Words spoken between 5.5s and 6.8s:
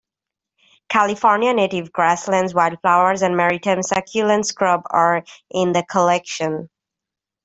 in the collection.